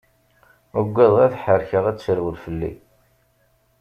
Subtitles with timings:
[0.79, 2.73] Uggadeɣ ad ḥerkeɣ ad terwel fell-i.